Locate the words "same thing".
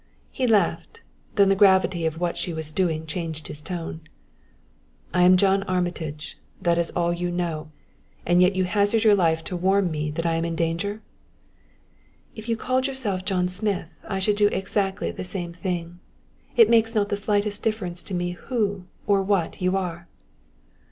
15.23-15.99